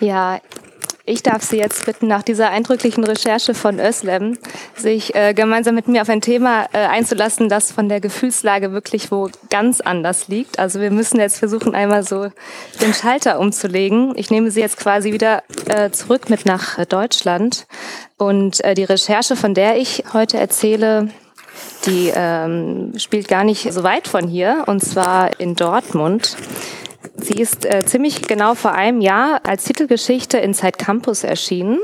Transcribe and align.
Ja, 0.00 0.40
ich 1.04 1.22
darf 1.22 1.42
Sie 1.42 1.56
jetzt 1.56 1.84
bitten, 1.86 2.06
nach 2.06 2.22
dieser 2.22 2.50
eindrücklichen 2.50 3.04
Recherche 3.04 3.52
von 3.52 3.80
Özlem, 3.80 4.38
sich 4.76 5.14
äh, 5.14 5.34
gemeinsam 5.34 5.74
mit 5.74 5.88
mir 5.88 6.02
auf 6.02 6.08
ein 6.08 6.20
Thema 6.20 6.66
äh, 6.72 6.78
einzulassen, 6.86 7.48
das 7.48 7.72
von 7.72 7.88
der 7.88 8.00
Gefühlslage 8.00 8.72
wirklich 8.72 9.10
wo 9.10 9.28
ganz 9.50 9.80
anders 9.80 10.28
liegt. 10.28 10.58
Also 10.58 10.80
wir 10.80 10.90
müssen 10.90 11.18
jetzt 11.18 11.38
versuchen, 11.38 11.74
einmal 11.74 12.02
so 12.02 12.30
den 12.80 12.94
Schalter 12.94 13.40
umzulegen. 13.40 14.12
Ich 14.16 14.30
nehme 14.30 14.50
Sie 14.50 14.60
jetzt 14.60 14.76
quasi 14.76 15.12
wieder 15.12 15.42
äh, 15.66 15.90
zurück 15.90 16.30
mit 16.30 16.46
nach 16.46 16.78
äh, 16.78 16.86
Deutschland. 16.86 17.66
Und 18.16 18.62
äh, 18.64 18.74
die 18.74 18.84
Recherche, 18.84 19.36
von 19.36 19.52
der 19.52 19.78
ich 19.78 20.04
heute 20.12 20.38
erzähle, 20.38 21.10
die 21.86 22.12
ähm, 22.14 22.92
spielt 22.98 23.28
gar 23.28 23.44
nicht 23.44 23.72
so 23.72 23.82
weit 23.82 24.06
von 24.06 24.28
hier, 24.28 24.64
und 24.66 24.80
zwar 24.80 25.40
in 25.40 25.56
Dortmund. 25.56 26.36
Sie 27.32 27.40
ist 27.40 27.64
äh, 27.64 27.84
ziemlich 27.84 28.22
genau 28.22 28.56
vor 28.56 28.72
einem 28.72 29.00
Jahr 29.00 29.42
als 29.44 29.62
Titelgeschichte 29.62 30.38
in 30.38 30.52
Zeit 30.52 30.78
Campus 30.78 31.22
erschienen. 31.22 31.78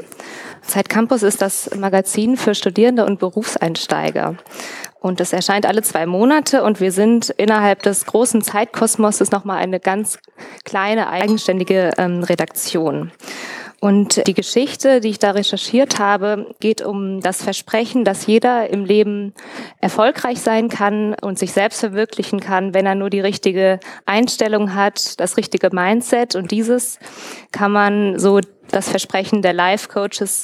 Zeit 0.63 0.89
Campus 0.89 1.23
ist 1.23 1.41
das 1.41 1.71
Magazin 1.77 2.37
für 2.37 2.57
Studierende 2.57 3.07
und 3.07 3.21
Berufseinsteiger. 3.21 4.39
Und 4.99 5.21
das 5.21 5.33
erscheint 5.33 5.65
alle 5.65 5.83
zwei 5.83 6.05
Monate 6.05 6.65
und 6.65 6.81
wir 6.81 6.91
sind 6.91 7.31
innerhalb 7.31 7.85
des 7.85 8.07
großen 8.07 8.43
Zeitkosmoses 8.43 9.31
nochmal 9.31 9.59
eine 9.59 9.79
ganz 9.79 10.19
kleine, 10.65 11.11
eigenständige 11.11 11.93
ähm, 11.97 12.25
Redaktion. 12.25 13.13
Und 13.87 14.27
die 14.27 14.35
Geschichte, 14.35 14.99
die 14.99 15.11
ich 15.11 15.21
da 15.21 15.31
recherchiert 15.31 16.01
habe, 16.01 16.53
geht 16.59 16.83
um 16.83 17.21
das 17.21 17.41
Versprechen, 17.41 18.03
dass 18.03 18.27
jeder 18.27 18.69
im 18.69 18.85
Leben 18.85 19.33
erfolgreich 19.81 20.41
sein 20.41 20.69
kann 20.69 21.15
und 21.23 21.39
sich 21.39 21.53
selbst 21.53 21.79
verwirklichen 21.79 22.41
kann, 22.41 22.75
wenn 22.75 22.85
er 22.85 22.97
nur 22.97 23.11
die 23.11 23.21
richtige 23.21 23.79
Einstellung 24.05 24.75
hat, 24.75 25.21
das 25.21 25.37
richtige 25.37 25.71
Mindset. 25.73 26.35
Und 26.35 26.51
dieses 26.51 26.99
kann 27.53 27.71
man 27.71 28.19
so 28.19 28.41
das 28.73 28.89
Versprechen 28.89 29.41
der 29.41 29.53
Life 29.53 29.87
Coaches 29.87 30.43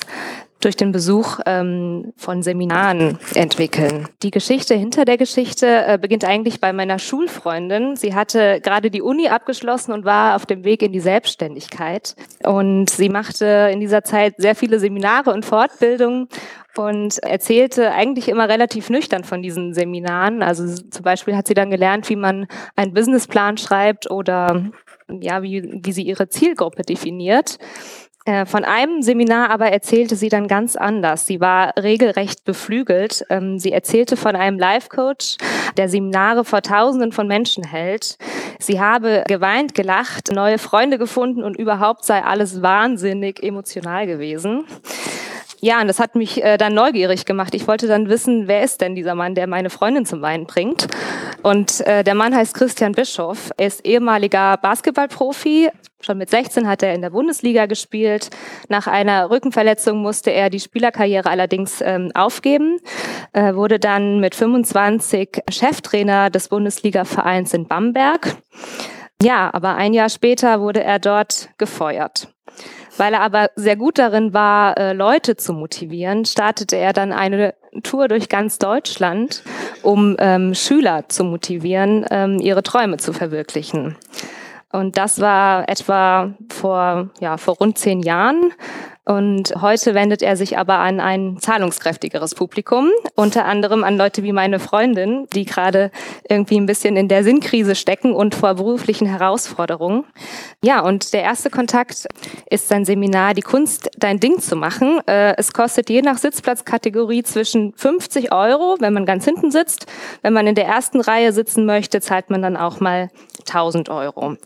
durch 0.64 0.76
den 0.76 0.92
Besuch 0.92 1.40
ähm, 1.46 2.12
von 2.16 2.42
Seminaren 2.42 3.18
entwickeln. 3.34 4.08
Die 4.22 4.30
Geschichte 4.30 4.74
hinter 4.74 5.04
der 5.04 5.18
Geschichte 5.18 5.66
äh, 5.66 5.98
beginnt 6.00 6.24
eigentlich 6.24 6.60
bei 6.60 6.72
meiner 6.72 6.98
Schulfreundin. 6.98 7.96
Sie 7.96 8.14
hatte 8.14 8.60
gerade 8.60 8.90
die 8.90 9.02
Uni 9.02 9.28
abgeschlossen 9.28 9.92
und 9.92 10.04
war 10.04 10.36
auf 10.36 10.46
dem 10.46 10.64
Weg 10.64 10.82
in 10.82 10.92
die 10.92 11.00
Selbstständigkeit. 11.00 12.14
Und 12.44 12.90
sie 12.90 13.08
machte 13.08 13.70
in 13.72 13.80
dieser 13.80 14.04
Zeit 14.04 14.34
sehr 14.38 14.54
viele 14.54 14.78
Seminare 14.78 15.32
und 15.32 15.44
Fortbildungen 15.44 16.28
und 16.76 17.18
erzählte 17.18 17.92
eigentlich 17.92 18.28
immer 18.28 18.48
relativ 18.48 18.88
nüchtern 18.88 19.24
von 19.24 19.42
diesen 19.42 19.74
Seminaren. 19.74 20.42
Also 20.42 20.66
zum 20.66 21.02
Beispiel 21.02 21.36
hat 21.36 21.46
sie 21.46 21.54
dann 21.54 21.70
gelernt, 21.70 22.08
wie 22.08 22.16
man 22.16 22.46
einen 22.76 22.94
Businessplan 22.94 23.58
schreibt 23.58 24.10
oder 24.10 24.70
ja, 25.08 25.42
wie, 25.42 25.80
wie 25.84 25.92
sie 25.92 26.02
ihre 26.02 26.28
Zielgruppe 26.28 26.82
definiert. 26.82 27.58
Äh, 28.24 28.46
von 28.46 28.64
einem 28.64 29.02
Seminar 29.02 29.50
aber 29.50 29.72
erzählte 29.72 30.14
sie 30.14 30.28
dann 30.28 30.46
ganz 30.46 30.76
anders. 30.76 31.26
Sie 31.26 31.40
war 31.40 31.74
regelrecht 31.76 32.44
beflügelt. 32.44 33.24
Ähm, 33.30 33.58
sie 33.58 33.72
erzählte 33.72 34.16
von 34.16 34.36
einem 34.36 34.58
Life-Coach, 34.58 35.38
der 35.76 35.88
Seminare 35.88 36.44
vor 36.44 36.62
Tausenden 36.62 37.12
von 37.12 37.26
Menschen 37.26 37.64
hält. 37.64 38.16
Sie 38.60 38.80
habe 38.80 39.24
geweint, 39.26 39.74
gelacht, 39.74 40.30
neue 40.32 40.58
Freunde 40.58 40.98
gefunden 40.98 41.42
und 41.42 41.58
überhaupt 41.58 42.04
sei 42.04 42.22
alles 42.22 42.62
wahnsinnig 42.62 43.42
emotional 43.42 44.06
gewesen. 44.06 44.64
Ja, 45.64 45.80
und 45.80 45.86
das 45.86 46.00
hat 46.00 46.16
mich 46.16 46.42
äh, 46.42 46.56
dann 46.58 46.74
neugierig 46.74 47.24
gemacht. 47.24 47.54
Ich 47.54 47.68
wollte 47.68 47.86
dann 47.86 48.08
wissen, 48.08 48.48
wer 48.48 48.64
ist 48.64 48.80
denn 48.80 48.96
dieser 48.96 49.14
Mann, 49.14 49.36
der 49.36 49.46
meine 49.46 49.70
Freundin 49.70 50.04
zum 50.04 50.20
Weinen 50.20 50.44
bringt? 50.44 50.88
Und 51.44 51.82
äh, 51.86 52.02
der 52.02 52.16
Mann 52.16 52.34
heißt 52.34 52.54
Christian 52.54 52.90
Bischoff. 52.90 53.52
Er 53.56 53.68
ist 53.68 53.86
ehemaliger 53.86 54.56
Basketballprofi. 54.56 55.70
Schon 56.00 56.18
mit 56.18 56.30
16 56.30 56.66
hat 56.66 56.82
er 56.82 56.94
in 56.94 57.00
der 57.00 57.10
Bundesliga 57.10 57.66
gespielt. 57.66 58.30
Nach 58.68 58.88
einer 58.88 59.30
Rückenverletzung 59.30 60.02
musste 60.02 60.32
er 60.32 60.50
die 60.50 60.58
Spielerkarriere 60.58 61.30
allerdings 61.30 61.80
ähm, 61.80 62.10
aufgeben, 62.12 62.78
äh, 63.32 63.54
wurde 63.54 63.78
dann 63.78 64.18
mit 64.18 64.34
25 64.34 65.44
Cheftrainer 65.48 66.30
des 66.30 66.48
Bundesliga-Vereins 66.48 67.54
in 67.54 67.68
Bamberg. 67.68 68.36
Ja, 69.22 69.48
aber 69.54 69.76
ein 69.76 69.94
Jahr 69.94 70.08
später 70.08 70.60
wurde 70.60 70.82
er 70.82 70.98
dort 70.98 71.50
gefeuert. 71.56 72.31
Weil 73.02 73.14
er 73.14 73.22
aber 73.22 73.50
sehr 73.56 73.74
gut 73.74 73.98
darin 73.98 74.32
war, 74.32 74.78
äh, 74.78 74.92
Leute 74.92 75.34
zu 75.34 75.52
motivieren, 75.52 76.24
startete 76.24 76.76
er 76.76 76.92
dann 76.92 77.10
eine 77.10 77.52
Tour 77.82 78.06
durch 78.06 78.28
ganz 78.28 78.58
Deutschland, 78.58 79.42
um 79.82 80.14
ähm, 80.20 80.54
Schüler 80.54 81.08
zu 81.08 81.24
motivieren, 81.24 82.06
ähm, 82.12 82.38
ihre 82.38 82.62
Träume 82.62 82.98
zu 82.98 83.12
verwirklichen. 83.12 83.96
Und 84.72 84.96
das 84.96 85.20
war 85.20 85.68
etwa 85.68 86.34
vor, 86.50 87.10
ja, 87.20 87.36
vor 87.36 87.56
rund 87.56 87.78
zehn 87.78 88.00
Jahren. 88.00 88.52
Und 89.04 89.54
heute 89.60 89.94
wendet 89.94 90.22
er 90.22 90.36
sich 90.36 90.58
aber 90.58 90.78
an 90.78 91.00
ein 91.00 91.36
zahlungskräftigeres 91.40 92.36
Publikum, 92.36 92.88
unter 93.16 93.46
anderem 93.46 93.82
an 93.82 93.96
Leute 93.96 94.22
wie 94.22 94.30
meine 94.30 94.60
Freundin, 94.60 95.26
die 95.34 95.44
gerade 95.44 95.90
irgendwie 96.28 96.56
ein 96.56 96.66
bisschen 96.66 96.96
in 96.96 97.08
der 97.08 97.24
Sinnkrise 97.24 97.74
stecken 97.74 98.14
und 98.14 98.36
vor 98.36 98.54
beruflichen 98.54 99.08
Herausforderungen. 99.08 100.04
Ja, 100.62 100.80
und 100.80 101.12
der 101.14 101.22
erste 101.22 101.50
Kontakt 101.50 102.06
ist 102.48 102.68
sein 102.68 102.84
Seminar 102.84 103.34
Die 103.34 103.42
Kunst, 103.42 103.90
dein 103.98 104.20
Ding 104.20 104.38
zu 104.38 104.54
machen. 104.54 105.00
Äh, 105.08 105.34
es 105.36 105.52
kostet 105.52 105.90
je 105.90 106.02
nach 106.02 106.18
Sitzplatzkategorie 106.18 107.24
zwischen 107.24 107.72
50 107.74 108.30
Euro, 108.30 108.76
wenn 108.78 108.92
man 108.92 109.04
ganz 109.04 109.24
hinten 109.24 109.50
sitzt. 109.50 109.86
Wenn 110.22 110.32
man 110.32 110.46
in 110.46 110.54
der 110.54 110.66
ersten 110.66 111.00
Reihe 111.00 111.32
sitzen 111.32 111.66
möchte, 111.66 112.00
zahlt 112.00 112.30
man 112.30 112.40
dann 112.40 112.56
auch 112.56 112.78
mal 112.78 113.10
1000 113.48 113.88
Euro. 113.88 114.36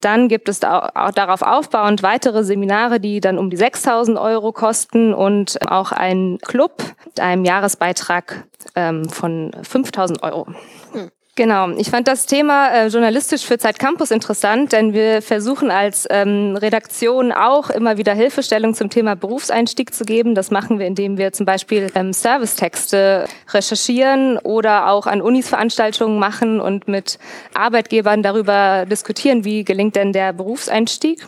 Dann 0.00 0.28
gibt 0.28 0.48
es 0.48 0.58
darauf 0.58 1.42
aufbauend 1.42 2.02
weitere 2.02 2.42
Seminare, 2.42 2.98
die 2.98 3.20
dann 3.20 3.38
um 3.38 3.50
die 3.50 3.56
6000 3.56 4.18
Euro 4.18 4.52
kosten 4.52 5.14
und 5.14 5.58
auch 5.70 5.92
ein 5.92 6.38
Club 6.42 6.82
mit 7.04 7.20
einem 7.20 7.44
Jahresbeitrag 7.44 8.44
ähm, 8.74 9.08
von 9.08 9.52
5000 9.62 10.22
Euro. 10.24 10.48
Hm. 10.92 11.10
Genau, 11.34 11.70
ich 11.78 11.88
fand 11.88 12.08
das 12.08 12.26
Thema 12.26 12.68
äh, 12.68 12.88
journalistisch 12.88 13.46
für 13.46 13.56
Zeit 13.56 13.78
Campus 13.78 14.10
interessant, 14.10 14.72
denn 14.72 14.92
wir 14.92 15.22
versuchen 15.22 15.70
als 15.70 16.06
ähm, 16.10 16.56
Redaktion 16.56 17.32
auch 17.32 17.70
immer 17.70 17.96
wieder 17.96 18.12
Hilfestellung 18.12 18.74
zum 18.74 18.90
Thema 18.90 19.16
Berufseinstieg 19.16 19.94
zu 19.94 20.04
geben. 20.04 20.34
Das 20.34 20.50
machen 20.50 20.78
wir, 20.78 20.86
indem 20.86 21.16
wir 21.16 21.32
zum 21.32 21.46
Beispiel 21.46 21.90
ähm, 21.94 22.12
Servicetexte 22.12 23.24
recherchieren 23.48 24.36
oder 24.40 24.90
auch 24.90 25.06
an 25.06 25.22
Unis 25.22 25.48
Veranstaltungen 25.48 26.18
machen 26.18 26.60
und 26.60 26.86
mit 26.86 27.18
Arbeitgebern 27.54 28.22
darüber 28.22 28.84
diskutieren, 28.84 29.42
wie 29.46 29.64
gelingt 29.64 29.96
denn 29.96 30.12
der 30.12 30.34
Berufseinstieg. 30.34 31.26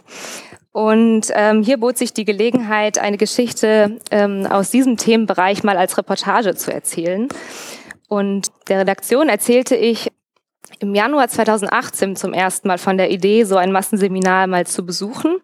Und 0.73 1.29
ähm, 1.35 1.63
hier 1.63 1.79
bot 1.79 1.97
sich 1.97 2.13
die 2.13 2.27
Gelegenheit, 2.27 2.99
eine 2.99 3.17
Geschichte 3.17 4.01
ähm, 4.11 4.47
aus 4.51 4.71
diesem 4.71 4.99
Themenbereich 4.99 5.63
mal 5.63 5.79
als 5.79 5.97
Reportage 5.97 6.57
zu 6.57 6.75
erzählen. 6.75 7.31
Und 8.15 8.53
der 8.69 8.79
Redaktion 8.79 9.29
erzählte 9.29 9.75
ich 9.75 10.13
im 10.79 10.95
Januar 10.95 11.27
2018 11.27 12.15
zum 12.15 12.33
ersten 12.33 12.69
Mal 12.69 12.79
von 12.79 12.97
der 12.97 13.11
Idee, 13.11 13.43
so 13.43 13.57
ein 13.57 13.73
Massenseminar 13.73 14.47
mal 14.47 14.69
zu 14.69 14.87
besuchen 14.87 15.39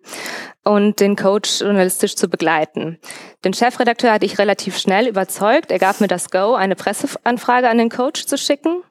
und 0.62 1.00
den 1.00 1.16
Coach 1.16 1.62
journalistisch 1.62 2.14
zu 2.14 2.28
begleiten. 2.28 3.00
Den 3.44 3.54
Chefredakteur 3.54 4.12
hatte 4.12 4.24
ich 4.24 4.38
relativ 4.38 4.78
schnell 4.78 5.08
überzeugt. 5.08 5.72
Er 5.72 5.80
gab 5.80 6.00
mir 6.00 6.06
das 6.06 6.30
Go, 6.30 6.54
eine 6.54 6.76
Presseanfrage 6.76 7.68
an 7.68 7.78
den 7.78 7.90
Coach 7.90 8.26
zu 8.26 8.38
schicken. 8.38 8.84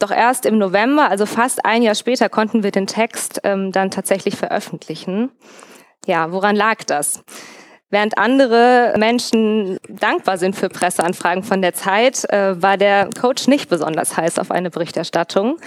Doch 0.00 0.10
erst 0.10 0.44
im 0.44 0.58
November, 0.58 1.08
also 1.08 1.26
fast 1.26 1.64
ein 1.64 1.82
Jahr 1.82 1.94
später, 1.94 2.28
konnten 2.28 2.64
wir 2.64 2.72
den 2.72 2.88
Text 2.88 3.40
ähm, 3.44 3.70
dann 3.70 3.92
tatsächlich 3.92 4.34
veröffentlichen. 4.34 5.30
Ja, 6.06 6.32
woran 6.32 6.56
lag 6.56 6.82
das? 6.82 7.22
Während 7.88 8.18
andere 8.18 8.94
Menschen 8.98 9.78
dankbar 9.88 10.38
sind 10.38 10.56
für 10.56 10.68
Presseanfragen 10.68 11.44
von 11.44 11.62
der 11.62 11.72
Zeit, 11.72 12.24
äh, 12.30 12.60
war 12.60 12.76
der 12.76 13.08
Coach 13.20 13.46
nicht 13.46 13.70
besonders 13.70 14.16
heiß 14.16 14.40
auf 14.40 14.50
eine 14.50 14.70
Berichterstattung. 14.70 15.58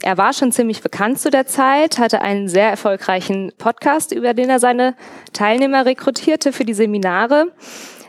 Er 0.00 0.16
war 0.16 0.32
schon 0.32 0.52
ziemlich 0.52 0.82
bekannt 0.82 1.18
zu 1.18 1.30
der 1.30 1.46
Zeit, 1.46 1.98
hatte 1.98 2.22
einen 2.22 2.48
sehr 2.48 2.70
erfolgreichen 2.70 3.52
Podcast, 3.58 4.12
über 4.12 4.34
den 4.34 4.50
er 4.50 4.60
seine 4.60 4.94
Teilnehmer 5.32 5.84
rekrutierte 5.84 6.52
für 6.52 6.64
die 6.64 6.74
Seminare. 6.74 7.48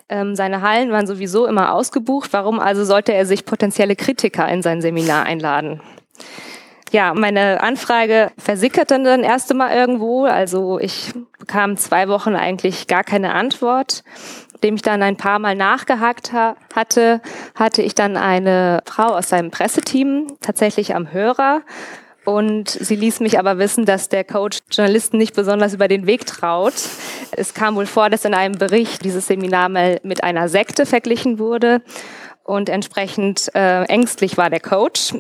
Ähm, 0.09 0.35
seine 0.35 0.61
Hallen 0.61 0.91
waren 0.91 1.07
sowieso 1.07 1.47
immer 1.47 1.73
ausgebucht. 1.73 2.33
Warum 2.33 2.59
also 2.59 2.85
sollte 2.85 3.13
er 3.13 3.25
sich 3.25 3.45
potenzielle 3.45 3.95
Kritiker 3.95 4.47
in 4.47 4.61
sein 4.61 4.81
Seminar 4.81 5.25
einladen? 5.25 5.81
Ja, 6.91 7.13
meine 7.13 7.61
Anfrage 7.61 8.31
versickerte 8.37 9.01
dann 9.01 9.23
erst 9.23 9.51
einmal 9.51 9.75
irgendwo. 9.75 10.25
Also 10.25 10.79
ich 10.79 11.13
bekam 11.39 11.77
zwei 11.77 12.07
Wochen 12.07 12.35
eigentlich 12.35 12.87
gar 12.87 13.03
keine 13.03 13.33
Antwort. 13.33 14.03
Nachdem 14.53 14.75
ich 14.75 14.81
dann 14.81 15.03
ein 15.03 15.17
paar 15.17 15.39
Mal 15.39 15.55
nachgehakt 15.55 16.31
ha 16.31 16.55
hatte, 16.73 17.21
hatte 17.55 17.81
ich 17.81 17.95
dann 17.95 18.17
eine 18.17 18.81
Frau 18.85 19.15
aus 19.15 19.29
seinem 19.29 19.51
Presseteam 19.51 20.27
tatsächlich 20.41 20.95
am 20.95 21.11
Hörer. 21.11 21.61
Und 22.23 22.69
sie 22.69 22.95
ließ 22.95 23.19
mich 23.19 23.37
aber 23.37 23.59
wissen, 23.59 23.85
dass 23.85 24.09
der 24.09 24.23
Coach 24.23 24.59
Journalisten 24.71 25.17
nicht 25.17 25.35
besonders 25.35 25.75
über 25.75 25.87
den 25.87 26.07
Weg 26.07 26.25
traut. 26.25 26.73
Es 27.31 27.53
kam 27.53 27.75
wohl 27.75 27.85
vor, 27.85 28.09
dass 28.09 28.25
in 28.25 28.33
einem 28.33 28.57
Bericht 28.57 29.05
dieses 29.05 29.27
Seminar 29.27 29.69
mal 29.69 29.99
mit 30.01 30.23
einer 30.23 30.49
Sekte 30.49 30.87
verglichen 30.87 31.37
wurde 31.37 31.81
und 32.45 32.69
entsprechend 32.69 33.53
äh, 33.55 33.83
ängstlich 33.83 34.37
war 34.37 34.49
der 34.49 34.61
Coach. 34.61 35.13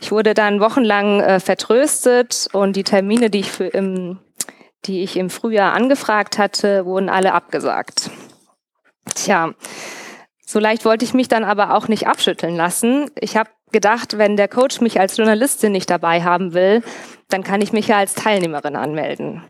Ich 0.00 0.10
wurde 0.10 0.34
dann 0.34 0.60
wochenlang 0.60 1.20
äh, 1.20 1.38
vertröstet 1.38 2.48
und 2.52 2.74
die 2.74 2.84
Termine, 2.84 3.30
die 3.30 3.40
ich 3.40 3.52
für 3.52 3.66
im 3.66 4.18
die 4.86 5.02
ich 5.02 5.16
im 5.16 5.28
Frühjahr 5.28 5.74
angefragt 5.74 6.38
hatte, 6.38 6.86
wurden 6.86 7.10
alle 7.10 7.34
abgesagt. 7.34 8.10
Tja, 9.14 9.52
so 10.46 10.58
leicht 10.58 10.84
wollte 10.84 11.04
ich 11.04 11.14
mich 11.14 11.28
dann 11.28 11.44
aber 11.44 11.74
auch 11.74 11.86
nicht 11.86 12.06
abschütteln 12.06 12.56
lassen. 12.56 13.10
Ich 13.14 13.36
habe 13.36 13.50
gedacht, 13.72 14.18
wenn 14.18 14.36
der 14.36 14.48
Coach 14.48 14.80
mich 14.80 14.98
als 14.98 15.16
Journalistin 15.16 15.72
nicht 15.72 15.90
dabei 15.90 16.22
haben 16.22 16.54
will, 16.54 16.82
dann 17.28 17.44
kann 17.44 17.60
ich 17.60 17.72
mich 17.72 17.88
ja 17.88 17.98
als 17.98 18.14
Teilnehmerin 18.14 18.74
anmelden. 18.74 19.44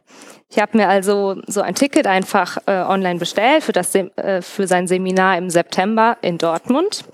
Ich 0.50 0.58
habe 0.58 0.76
mir 0.76 0.88
also 0.88 1.40
so 1.46 1.60
ein 1.60 1.76
Ticket 1.76 2.08
einfach 2.08 2.58
äh, 2.66 2.72
online 2.72 3.20
bestellt 3.20 3.62
für, 3.62 3.72
das, 3.72 3.94
äh, 3.94 4.42
für 4.42 4.66
sein 4.66 4.88
Seminar 4.88 5.38
im 5.38 5.48
September 5.48 6.16
in 6.22 6.38
Dortmund 6.38 7.04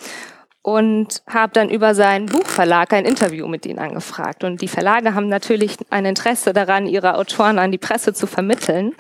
und 0.63 1.23
habe 1.29 1.53
dann 1.53 1.69
über 1.69 1.95
seinen 1.95 2.27
Buchverlag 2.27 2.95
ein 2.95 3.05
Interview 3.05 3.47
mit 3.47 3.67
ihnen 3.67 3.79
angefragt. 3.79 4.43
Und 4.43 4.63
die 4.63 4.69
Verlage 4.69 5.15
haben 5.15 5.29
natürlich 5.29 5.77
ein 5.91 6.07
Interesse 6.07 6.55
daran, 6.55 6.87
ihre 6.87 7.19
Autoren 7.19 7.59
an 7.59 7.71
die 7.71 7.79
Presse 7.79 8.15
zu 8.15 8.27
vermitteln. 8.27 8.93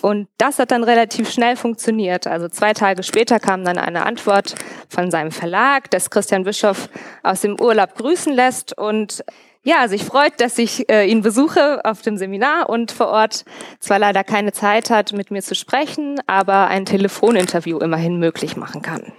Und 0.00 0.28
das 0.38 0.58
hat 0.58 0.70
dann 0.70 0.84
relativ 0.84 1.30
schnell 1.30 1.56
funktioniert. 1.56 2.26
Also 2.28 2.48
zwei 2.48 2.72
Tage 2.72 3.02
später 3.02 3.40
kam 3.40 3.64
dann 3.64 3.78
eine 3.78 4.06
Antwort 4.06 4.54
von 4.88 5.10
seinem 5.10 5.32
Verlag, 5.32 5.90
dass 5.90 6.08
Christian 6.08 6.44
Bischof 6.44 6.88
aus 7.24 7.40
dem 7.42 7.60
Urlaub 7.60 7.96
grüßen 7.96 8.32
lässt 8.32 8.78
und 8.78 9.24
ja, 9.64 9.86
sich 9.86 10.04
freut, 10.04 10.40
dass 10.40 10.58
ich 10.58 10.88
äh, 10.90 11.06
ihn 11.06 11.22
besuche 11.22 11.84
auf 11.84 12.02
dem 12.02 12.16
Seminar 12.16 12.68
und 12.68 12.90
vor 12.90 13.08
Ort 13.08 13.44
zwar 13.78 13.98
leider 13.98 14.24
keine 14.24 14.52
Zeit 14.52 14.90
hat, 14.90 15.12
mit 15.12 15.30
mir 15.30 15.42
zu 15.42 15.54
sprechen, 15.54 16.20
aber 16.26 16.66
ein 16.66 16.84
Telefoninterview 16.84 17.78
immerhin 17.78 18.18
möglich 18.18 18.56
machen 18.56 18.82
kann. 18.82 19.12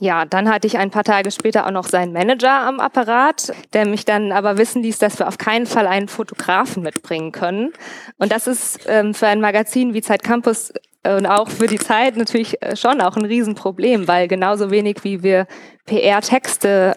Ja, 0.00 0.24
dann 0.24 0.48
hatte 0.48 0.66
ich 0.66 0.78
ein 0.78 0.90
paar 0.90 1.04
Tage 1.04 1.30
später 1.30 1.66
auch 1.66 1.70
noch 1.70 1.86
seinen 1.86 2.12
Manager 2.12 2.66
am 2.66 2.80
Apparat, 2.80 3.52
der 3.72 3.86
mich 3.86 4.04
dann 4.04 4.32
aber 4.32 4.58
wissen 4.58 4.82
ließ, 4.82 4.98
dass 4.98 5.18
wir 5.18 5.28
auf 5.28 5.38
keinen 5.38 5.66
Fall 5.66 5.86
einen 5.86 6.08
Fotografen 6.08 6.82
mitbringen 6.82 7.32
können. 7.32 7.72
Und 8.18 8.32
das 8.32 8.46
ist 8.46 8.80
ähm, 8.86 9.14
für 9.14 9.26
ein 9.26 9.40
Magazin 9.40 9.94
wie 9.94 10.02
Zeit 10.02 10.22
Campus 10.22 10.72
äh, 11.04 11.16
und 11.16 11.26
auch 11.26 11.48
für 11.48 11.68
die 11.68 11.78
Zeit 11.78 12.16
natürlich 12.16 12.60
äh, 12.62 12.76
schon 12.76 13.00
auch 13.00 13.16
ein 13.16 13.24
Riesenproblem, 13.24 14.08
weil 14.08 14.28
genauso 14.28 14.70
wenig 14.70 15.04
wie 15.04 15.22
wir 15.22 15.46
PR-Texte 15.86 16.96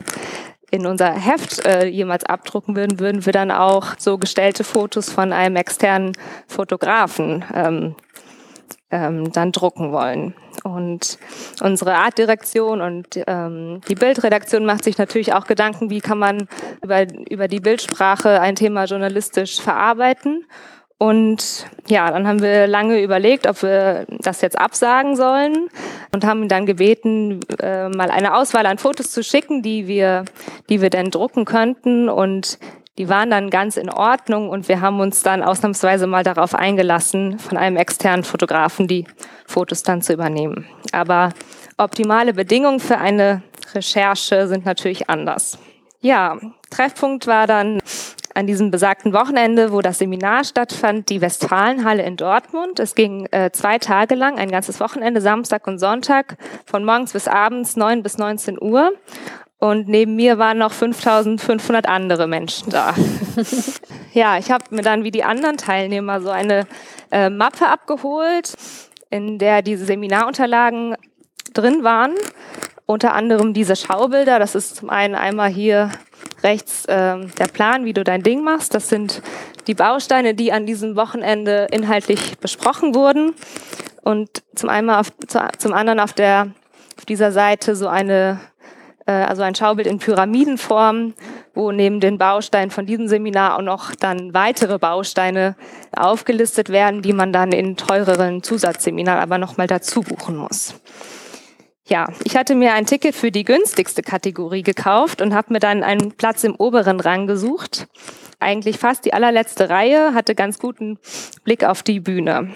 in 0.69 0.85
unser 0.85 1.11
Heft 1.11 1.65
äh, 1.65 1.85
jemals 1.87 2.25
abdrucken 2.25 2.75
würden, 2.75 2.99
würden 2.99 3.25
wir 3.25 3.33
dann 3.33 3.51
auch 3.51 3.95
so 3.97 4.17
gestellte 4.17 4.63
Fotos 4.63 5.09
von 5.09 5.31
einem 5.31 5.55
externen 5.55 6.11
Fotografen 6.47 7.45
ähm, 7.53 7.95
ähm, 8.91 9.31
dann 9.31 9.51
drucken 9.51 9.91
wollen. 9.91 10.33
Und 10.63 11.17
unsere 11.61 11.95
Artdirektion 11.95 12.81
und 12.81 13.07
ähm, 13.27 13.81
die 13.87 13.95
Bildredaktion 13.95 14.65
macht 14.65 14.83
sich 14.83 14.97
natürlich 14.97 15.33
auch 15.33 15.45
Gedanken, 15.45 15.89
wie 15.89 16.01
kann 16.01 16.17
man 16.17 16.47
über, 16.83 17.05
über 17.29 17.47
die 17.47 17.59
Bildsprache 17.59 18.41
ein 18.41 18.55
Thema 18.55 18.85
journalistisch 18.85 19.61
verarbeiten. 19.61 20.45
Und 20.99 21.67
ja, 21.87 22.09
dann 22.09 22.27
haben 22.27 22.41
wir 22.41 22.65
lange 22.65 23.01
überlegt, 23.01 23.45
ob 23.45 23.61
wir 23.61 24.05
das 24.09 24.41
jetzt 24.41 24.57
absagen 24.57 25.15
sollen 25.15 25.69
und 26.11 26.25
haben 26.25 26.47
dann 26.47 26.65
gebeten, 26.65 27.39
äh, 27.59 27.87
mal 27.89 28.09
eine 28.09 28.35
Auswahl 28.35 28.65
an 28.65 28.79
Fotos 28.79 29.11
zu 29.11 29.23
schicken, 29.23 29.61
die 29.61 29.87
wir, 29.87 30.25
die 30.69 30.81
wir 30.81 30.89
dann 30.89 31.11
drucken 31.11 31.45
könnten. 31.45 32.09
Und 32.09 32.57
die 32.97 33.09
waren 33.09 33.29
dann 33.29 33.51
ganz 33.51 33.77
in 33.77 33.91
Ordnung 33.91 34.49
und 34.49 34.67
wir 34.67 34.81
haben 34.81 34.99
uns 34.99 35.21
dann 35.21 35.43
ausnahmsweise 35.43 36.07
mal 36.07 36.23
darauf 36.23 36.55
eingelassen, 36.55 37.37
von 37.37 37.57
einem 37.57 37.77
externen 37.77 38.23
Fotografen 38.23 38.87
die 38.87 39.05
Fotos 39.45 39.83
dann 39.83 40.01
zu 40.01 40.13
übernehmen. 40.13 40.65
Aber 40.93 41.29
optimale 41.77 42.33
Bedingungen 42.33 42.79
für 42.79 42.97
eine 42.97 43.43
Recherche 43.75 44.47
sind 44.47 44.65
natürlich 44.65 45.11
anders. 45.11 45.59
Ja, 46.01 46.37
Treffpunkt 46.71 47.27
war 47.27 47.45
dann 47.45 47.79
an 48.37 48.45
diesem 48.45 48.69
besagten 48.69 49.13
Wochenende, 49.13 49.71
wo 49.71 49.81
das 49.81 49.97
Seminar 49.97 50.43
stattfand, 50.43 51.09
die 51.09 51.21
Westfalenhalle 51.21 52.03
in 52.03 52.17
Dortmund. 52.17 52.79
Es 52.79 52.93
ging 52.93 53.25
äh, 53.31 53.49
zwei 53.51 53.79
Tage 53.79 54.13
lang, 54.13 54.37
ein 54.37 54.51
ganzes 54.51 54.79
Wochenende, 54.79 55.21
Samstag 55.21 55.65
und 55.65 55.79
Sonntag, 55.79 56.37
von 56.63 56.85
morgens 56.85 57.13
bis 57.13 57.27
abends, 57.27 57.75
neun 57.77 58.03
bis 58.03 58.19
19 58.19 58.61
Uhr. 58.61 58.91
Und 59.57 59.87
neben 59.87 60.15
mir 60.15 60.37
waren 60.37 60.59
noch 60.59 60.71
5500 60.71 61.89
andere 61.89 62.27
Menschen 62.27 62.69
da. 62.69 62.93
ja, 64.13 64.37
ich 64.37 64.51
habe 64.51 64.65
mir 64.69 64.83
dann 64.83 65.03
wie 65.03 65.09
die 65.09 65.23
anderen 65.23 65.57
Teilnehmer 65.57 66.21
so 66.21 66.29
eine 66.29 66.67
äh, 67.11 67.31
Mappe 67.31 67.65
abgeholt, 67.65 68.53
in 69.09 69.39
der 69.39 69.63
diese 69.63 69.85
Seminarunterlagen 69.85 70.95
drin 71.55 71.83
waren. 71.83 72.13
Unter 72.85 73.15
anderem 73.15 73.55
diese 73.55 73.75
Schaubilder. 73.75 74.37
Das 74.37 74.53
ist 74.53 74.75
zum 74.75 74.91
einen 74.91 75.15
einmal 75.15 75.49
hier 75.49 75.89
rechts 76.43 76.85
äh, 76.85 77.17
der 77.39 77.47
Plan, 77.51 77.85
wie 77.85 77.93
du 77.93 78.03
dein 78.03 78.23
Ding 78.23 78.43
machst. 78.43 78.73
Das 78.73 78.89
sind 78.89 79.21
die 79.67 79.73
Bausteine, 79.73 80.33
die 80.33 80.51
an 80.51 80.65
diesem 80.65 80.95
Wochenende 80.95 81.67
inhaltlich 81.71 82.37
besprochen 82.39 82.95
wurden. 82.95 83.33
Und 84.01 84.43
zum, 84.55 84.69
einmal 84.69 84.99
auf, 84.99 85.11
zum 85.57 85.73
anderen 85.73 85.99
auf, 85.99 86.13
der, 86.13 86.51
auf 86.97 87.05
dieser 87.05 87.31
Seite 87.31 87.75
so 87.75 87.87
eine 87.87 88.39
äh, 89.07 89.11
also 89.11 89.41
ein 89.41 89.55
Schaubild 89.55 89.87
in 89.87 89.97
Pyramidenform, 89.97 91.13
wo 91.55 91.71
neben 91.71 91.99
den 91.99 92.19
Bausteinen 92.19 92.69
von 92.69 92.85
diesem 92.85 93.07
Seminar 93.07 93.57
auch 93.57 93.63
noch 93.63 93.95
dann 93.95 94.33
weitere 94.35 94.77
Bausteine 94.77 95.55
aufgelistet 95.95 96.69
werden, 96.69 97.01
die 97.01 97.13
man 97.13 97.33
dann 97.33 97.51
in 97.51 97.77
teureren 97.77 98.43
Zusatzseminaren 98.43 99.21
aber 99.21 99.39
nochmal 99.39 99.67
dazu 99.67 100.01
buchen 100.01 100.37
muss. 100.37 100.75
Ja, 101.87 102.07
ich 102.25 102.35
hatte 102.35 102.53
mir 102.53 102.73
ein 102.73 102.85
Ticket 102.85 103.15
für 103.15 103.31
die 103.31 103.45
günstigste 103.45 104.01
Kategorie 104.01 104.61
gekauft 104.61 105.21
und 105.21 105.33
habe 105.33 105.53
mir 105.53 105.59
dann 105.59 105.83
einen 105.83 106.11
Platz 106.11 106.43
im 106.43 106.55
oberen 106.55 106.99
Rang 106.99 107.27
gesucht. 107.27 107.87
Eigentlich 108.39 108.77
fast 108.77 109.05
die 109.05 109.13
allerletzte 109.13 109.69
Reihe, 109.69 110.13
hatte 110.13 110.35
ganz 110.35 110.59
guten 110.59 110.99
Blick 111.45 111.63
auf 111.63 111.83
die 111.83 112.01
Bühne. 112.01 112.53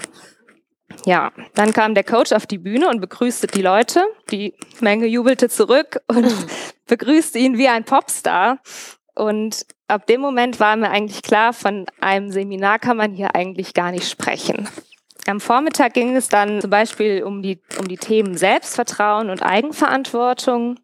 Ja, 1.06 1.32
dann 1.56 1.72
kam 1.72 1.96
der 1.96 2.04
Coach 2.04 2.34
auf 2.34 2.46
die 2.46 2.58
Bühne 2.58 2.90
und 2.90 3.00
begrüßte 3.00 3.48
die 3.48 3.62
Leute. 3.62 4.04
Die 4.32 4.54
Menge 4.82 5.08
jubelte 5.08 5.48
zurück 5.48 6.02
und 6.08 6.34
begrüßte 6.88 7.40
ihn 7.40 7.58
wie 7.58 7.70
ein 7.70 7.86
Popstar. 7.86 8.60
Und 9.16 9.66
ab 9.88 10.08
dem 10.08 10.20
Moment 10.20 10.60
war 10.60 10.76
mir 10.76 10.90
eigentlich 10.90 11.22
klar, 11.22 11.54
von 11.54 11.86
einem 12.02 12.32
Seminar 12.32 12.80
kann 12.80 12.98
man 12.98 13.14
hier 13.14 13.34
eigentlich 13.34 13.74
gar 13.74 13.92
nicht 13.92 14.10
sprechen. 14.10 14.68
Am 15.28 15.40
Vormittag 15.40 15.94
ging 15.94 16.16
es 16.16 16.30
dann 16.30 16.62
zum 16.62 16.70
Beispiel 16.70 17.24
um 17.24 17.42
die, 17.42 17.60
um 17.80 17.88
die 17.88 17.98
Themen 17.98 18.38
Selbstvertrauen 18.38 19.30
und 19.30 19.44
Eigenverantwortung. 19.44 20.80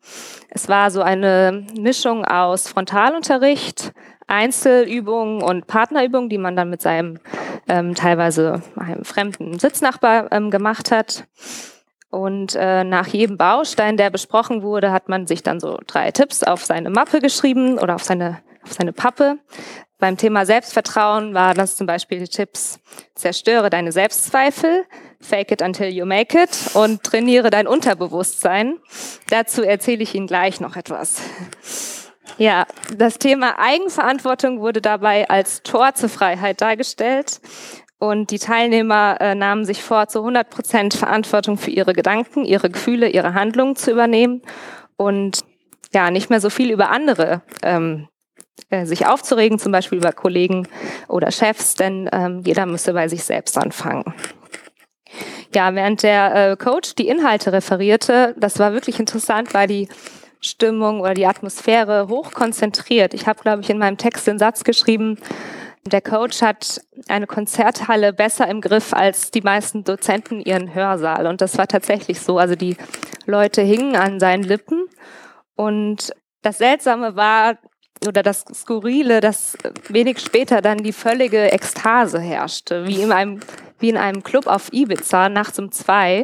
Es 0.49 0.69
war 0.69 0.91
so 0.91 1.01
eine 1.01 1.65
Mischung 1.77 2.23
aus 2.23 2.67
Frontalunterricht, 2.67 3.93
Einzelübungen 4.27 5.41
und 5.41 5.67
Partnerübungen, 5.67 6.29
die 6.29 6.37
man 6.37 6.55
dann 6.55 6.69
mit 6.69 6.81
seinem 6.81 7.19
ähm, 7.67 7.95
teilweise 7.95 8.61
einem 8.75 9.03
fremden 9.03 9.57
Sitznachbar 9.57 10.31
ähm, 10.31 10.51
gemacht 10.51 10.91
hat. 10.91 11.25
Und 12.09 12.55
äh, 12.55 12.83
nach 12.83 13.07
jedem 13.07 13.37
Baustein, 13.37 13.97
der 13.97 14.09
besprochen 14.09 14.61
wurde, 14.61 14.91
hat 14.91 15.09
man 15.09 15.27
sich 15.27 15.43
dann 15.43 15.59
so 15.59 15.77
drei 15.87 16.11
Tipps 16.11 16.43
auf 16.43 16.63
seine 16.63 16.89
Mappe 16.89 17.19
geschrieben 17.19 17.79
oder 17.79 17.95
auf 17.95 18.03
seine, 18.03 18.39
auf 18.67 18.73
seine 18.73 18.93
Pappe. 18.93 19.39
Beim 19.99 20.15
Thema 20.15 20.45
Selbstvertrauen 20.45 21.33
war 21.33 21.55
das 21.55 21.75
zum 21.75 21.87
Beispiel 21.87 22.19
die 22.19 22.27
Tipps, 22.27 22.79
zerstöre 23.15 23.71
deine 23.71 23.91
Selbstzweifel, 23.91 24.85
fake 25.19 25.51
it 25.51 25.61
until 25.63 25.87
you 25.87 26.05
make 26.05 26.37
it 26.37 26.75
und 26.75 27.01
trainiere 27.03 27.49
dein 27.49 27.65
Unterbewusstsein. 27.65 28.77
Dazu 29.29 29.63
erzähle 29.63 30.03
ich 30.03 30.13
Ihnen 30.13 30.27
gleich 30.27 30.59
noch 30.59 30.75
etwas. 30.75 31.21
Ja, 32.37 32.67
das 32.95 33.17
Thema 33.17 33.57
Eigenverantwortung 33.57 34.59
wurde 34.59 34.81
dabei 34.81 35.27
als 35.29 35.63
Tor 35.63 35.95
zur 35.95 36.09
Freiheit 36.09 36.61
dargestellt. 36.61 37.41
Und 37.99 38.29
die 38.29 38.37
Teilnehmer 38.37 39.17
äh, 39.19 39.33
nahmen 39.33 39.65
sich 39.65 39.81
vor, 39.81 40.07
zu 40.07 40.19
100 40.19 40.51
Prozent 40.51 40.93
Verantwortung 40.93 41.57
für 41.57 41.71
ihre 41.71 41.93
Gedanken, 41.93 42.45
ihre 42.45 42.69
Gefühle, 42.69 43.09
ihre 43.09 43.33
Handlungen 43.33 43.75
zu 43.75 43.89
übernehmen 43.89 44.43
und 44.97 45.39
ja, 45.93 46.11
nicht 46.11 46.29
mehr 46.29 46.39
so 46.39 46.51
viel 46.51 46.69
über 46.69 46.91
andere 46.91 47.41
ähm, 47.63 48.07
äh, 48.69 48.85
sich 48.85 49.05
aufzuregen, 49.05 49.59
zum 49.59 49.71
Beispiel 49.71 49.99
über 49.99 50.11
Kollegen 50.11 50.67
oder 51.07 51.31
Chefs, 51.31 51.75
denn 51.75 52.09
ähm, 52.11 52.41
jeder 52.45 52.65
müsse 52.65 52.93
bei 52.93 53.07
sich 53.07 53.23
selbst 53.23 53.57
anfangen. 53.57 54.13
Ja, 55.55 55.73
während 55.73 56.03
der 56.03 56.51
äh, 56.51 56.57
Coach 56.57 56.95
die 56.95 57.07
Inhalte 57.07 57.53
referierte, 57.53 58.35
das 58.37 58.59
war 58.59 58.73
wirklich 58.73 58.99
interessant, 58.99 59.53
weil 59.53 59.67
die 59.67 59.87
Stimmung 60.41 61.01
oder 61.01 61.13
die 61.13 61.25
Atmosphäre 61.25 62.07
hoch 62.09 62.31
konzentriert. 62.33 63.13
Ich 63.13 63.27
habe, 63.27 63.41
glaube 63.41 63.61
ich, 63.61 63.69
in 63.69 63.77
meinem 63.77 63.97
Text 63.97 64.27
den 64.27 64.37
Satz 64.37 64.63
geschrieben, 64.63 65.17
der 65.85 66.01
Coach 66.01 66.41
hat 66.41 66.81
eine 67.07 67.27
Konzerthalle 67.27 68.11
besser 68.11 68.47
im 68.47 68.61
Griff 68.61 68.93
als 68.93 69.31
die 69.31 69.41
meisten 69.41 69.83
Dozenten 69.83 70.41
ihren 70.41 70.73
Hörsaal. 70.73 71.27
Und 71.27 71.41
das 71.41 71.57
war 71.57 71.67
tatsächlich 71.67 72.19
so. 72.19 72.37
Also 72.37 72.55
die 72.55 72.75
Leute 73.25 73.61
hingen 73.61 73.95
an 73.95 74.19
seinen 74.19 74.43
Lippen. 74.43 74.85
Und 75.55 76.11
das 76.41 76.57
Seltsame 76.57 77.15
war, 77.15 77.57
oder 78.05 78.23
das 78.23 78.45
Skurrile, 78.53 79.21
dass 79.21 79.57
wenig 79.87 80.19
später 80.19 80.61
dann 80.61 80.79
die 80.79 80.93
völlige 80.93 81.51
Ekstase 81.51 82.19
herrschte, 82.19 82.85
wie 82.85 83.01
in 83.01 83.11
einem, 83.11 83.39
wie 83.79 83.89
in 83.89 83.97
einem 83.97 84.23
Club 84.23 84.47
auf 84.47 84.71
Ibiza 84.71 85.29
nachts 85.29 85.57
um 85.59 85.71
zwei. 85.71 86.23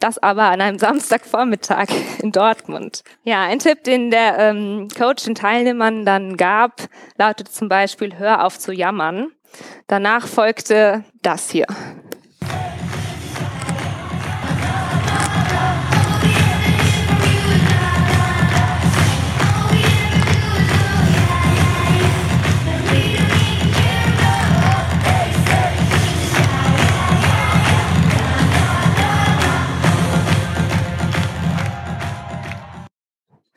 Das 0.00 0.18
aber 0.18 0.44
an 0.44 0.60
einem 0.60 0.78
Samstagvormittag 0.80 1.88
in 2.20 2.32
Dortmund. 2.32 3.04
Ja, 3.22 3.42
ein 3.42 3.58
Tipp, 3.58 3.84
den 3.84 4.10
der 4.10 4.38
ähm, 4.38 4.88
Coach 4.96 5.24
den 5.24 5.34
Teilnehmern 5.34 6.04
dann 6.04 6.36
gab, 6.36 6.82
lautet 7.16 7.48
zum 7.48 7.68
Beispiel, 7.68 8.18
hör 8.18 8.44
auf 8.44 8.58
zu 8.58 8.72
jammern. 8.72 9.28
Danach 9.86 10.26
folgte 10.26 11.04
das 11.22 11.50
hier. 11.50 11.66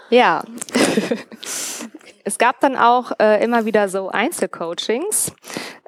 Ja, 0.09 0.43
es 2.23 2.37
gab 2.37 2.59
dann 2.59 2.75
auch 2.75 3.11
äh, 3.19 3.43
immer 3.43 3.65
wieder 3.65 3.89
so 3.89 4.09
Einzelcoachings. 4.09 5.33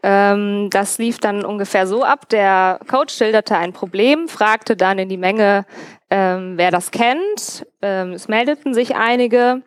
Ähm, 0.02 0.70
das 0.72 0.98
lief 0.98 1.20
dann 1.20 1.44
ungefähr 1.44 1.86
so 1.86 2.04
ab. 2.04 2.30
Der 2.30 2.80
Coach 2.90 3.14
schilderte 3.14 3.58
ein 3.58 3.74
Problem, 3.74 4.28
fragte 4.28 4.78
dann 4.78 5.00
in 5.00 5.10
die 5.10 5.18
Menge, 5.18 5.66
ähm, 6.10 6.54
wer 6.58 6.72
das 6.72 6.92
kennt. 6.92 7.66
Ähm, 7.82 8.14
es 8.14 8.28
meldeten 8.28 8.74
sich 8.74 8.96
einige. 8.96 9.62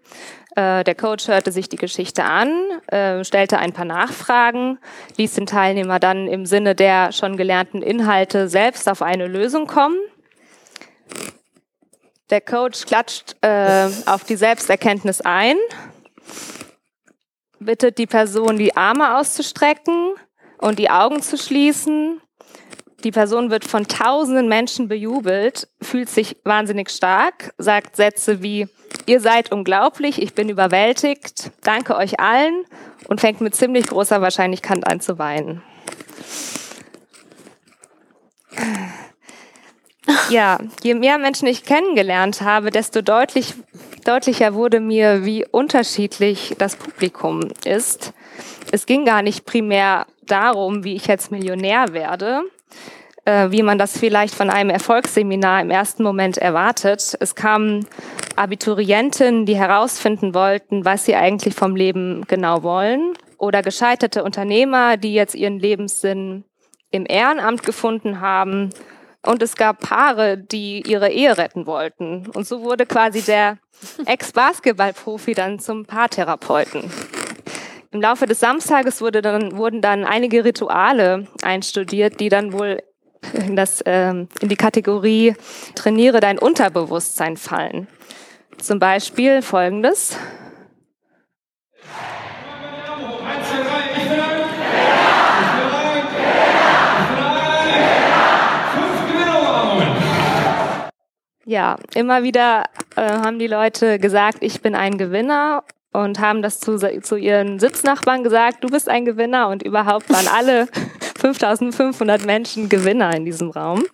Äh, 0.57 0.85
der 0.85 0.95
Coach 0.95 1.29
hörte 1.29 1.53
sich 1.53 1.69
die 1.69 1.77
Geschichte 1.77 2.25
an, 2.25 2.51
äh, 2.89 3.25
stellte 3.25 3.59
ein 3.59 3.73
paar 3.73 3.85
Nachfragen, 3.85 4.79
ließ 5.17 5.35
den 5.35 5.47
Teilnehmer 5.47 5.99
dann 5.99 6.27
im 6.27 6.45
Sinne 6.47 6.75
der 6.75 7.13
schon 7.13 7.37
gelernten 7.37 7.83
Inhalte 7.83 8.49
selbst 8.49 8.89
auf 8.89 9.03
eine 9.03 9.29
Lösung 9.29 9.67
kommen. 9.67 9.97
Der 12.33 12.41
Coach 12.41 12.87
klatscht 12.87 13.37
äh, 13.43 13.91
auf 14.07 14.25
die 14.25 14.37
Selbsterkenntnis 14.37 15.21
ein, 15.21 15.59
bittet 17.61 17.99
die 17.99 18.07
Person, 18.07 18.57
die 18.57 18.75
Arme 18.75 19.19
auszustrecken 19.19 20.15
und 20.57 20.79
die 20.79 20.89
Augen 20.89 21.21
zu 21.21 21.37
schließen. 21.37 22.23
Die 23.05 23.11
Person 23.11 23.51
wird 23.51 23.67
von 23.67 23.87
tausenden 23.87 24.49
Menschen 24.49 24.89
bejubelt, 24.89 25.69
fühlt 25.83 26.09
sich 26.09 26.39
wahnsinnig 26.43 26.89
stark, 26.89 27.53
sagt 27.59 27.97
Sätze 27.97 28.43
wie, 28.43 28.67
ihr 29.05 29.21
seid 29.21 29.53
unglaublich, 29.53 30.23
ich 30.23 30.33
bin 30.33 30.49
überwältigt, 30.49 31.51
danke 31.61 31.97
euch 31.97 32.19
allen 32.19 32.65
und 33.09 33.21
fängt 33.21 33.43
mit 33.43 33.55
ziemlich 33.55 33.89
großer 33.89 34.23
Wahrscheinlichkeit 34.23 34.91
an 34.91 35.01
zu 35.01 35.19
weinen. 35.19 35.63
Ja, 40.31 40.59
je 40.83 40.95
mehr 40.95 41.19
Menschen 41.19 41.47
ich 41.47 41.65
kennengelernt 41.65 42.41
habe, 42.41 42.71
desto 42.71 43.03
deutlich, 43.03 43.55
deutlicher 44.05 44.55
wurde 44.55 44.81
mir, 44.81 45.25
wie 45.25 45.47
unterschiedlich 45.47 46.55
das 46.59 46.77
Publikum 46.77 47.41
ist. 47.65 48.13
Es 48.71 48.87
ging 48.87 49.05
gar 49.05 49.23
nicht 49.23 49.45
primär 49.45 50.07
darum, 50.27 50.85
wie 50.85 50.95
ich 50.95 51.07
jetzt 51.07 51.31
Millionär 51.31 51.93
werde, 51.93 52.43
äh, 53.25 53.51
wie 53.51 53.63
man 53.63 53.79
das 53.79 53.99
vielleicht 53.99 54.35
von 54.35 54.51
einem 54.51 54.71
Erfolgsseminar 54.71 55.61
im 55.61 55.71
ersten 55.71 56.03
Moment 56.03 56.39
erwartet. 56.39 57.17
Es 57.21 57.35
kamen 57.35 57.87
Abiturienten, 58.37 59.47
die 59.47 59.57
herausfinden 59.57 60.35
wollten, 60.35 60.85
was 60.85 61.05
sie 61.05 61.15
eigentlich 61.15 61.55
vom 61.55 61.77
Leben 61.77 62.25
genau 62.27 62.63
wollen, 62.63 63.13
oder 63.39 63.63
gescheiterte 63.63 64.23
Unternehmer, 64.23 64.97
die 64.97 65.15
jetzt 65.15 65.35
ihren 65.35 65.59
Lebenssinn 65.59 66.45
im 66.93 67.07
Ehrenamt 67.07 67.65
gefunden 67.65 68.21
haben 68.21 68.71
und 69.25 69.43
es 69.43 69.57
gab 69.57 69.81
Paare, 69.81 70.37
die 70.37 70.83
ihre 70.87 71.11
Ehe 71.11 71.39
retten 71.39 71.67
wollten. 71.67 72.29
Und 72.29 72.47
so 72.47 72.63
wurde 72.63 72.87
quasi 72.87 73.23
der 73.23 73.59
Ex-Basketball-Profi 74.07 75.35
dann 75.35 75.59
zum 75.59 75.85
Paartherapeuten. 75.87 76.91
Im 77.93 78.01
Laufe 78.01 78.27
des 78.27 78.41
Samstages 78.41 79.01
wurde 79.01 79.23
dann, 79.23 79.57
wurden 79.57 79.83
dann 79.83 80.05
einige 80.05 80.45
Rituale 80.45 81.27
einstudiert, 81.43 82.21
die 82.21 82.31
dann 82.31 82.53
wohl 82.53 82.83
in, 83.35 83.55
das, 83.55 83.83
ähm, 83.87 84.29
in 84.41 84.49
die 84.49 84.57
Kategorie 84.57 85.35
Trainiere 85.75 86.21
dein 86.21 86.39
Unterbewusstsein 86.39 87.37
fallen. 87.37 87.87
Zum 88.59 88.79
Beispiel 88.79 89.43
folgendes. 89.43 90.17
Ja, 101.45 101.77
immer 101.95 102.23
wieder 102.23 102.65
äh, 102.97 103.03
haben 103.03 103.39
die 103.39 103.47
Leute 103.47 103.99
gesagt, 103.99 104.39
ich 104.41 104.61
bin 104.61 104.75
ein 104.75 104.97
Gewinner 104.97 105.65
und 105.93 106.21
haben 106.21 106.43
das 106.43 106.61
zu, 106.61 106.79
zu 107.01 107.17
ihren 107.17 107.59
Sitznachbarn 107.59 108.23
gesagt, 108.23 108.63
du 108.65 108.69
bist 108.69 108.89
ein 108.89 109.05
Gewinner 109.05 109.49
und 109.49 109.63
überhaupt 109.63 110.09
waren 110.11 110.29
alle 110.29 110.69
5500 111.19 112.25
Menschen 112.25 112.69
Gewinner 112.69 113.15
in 113.15 113.25
diesem 113.25 113.51
Raum. 113.51 113.85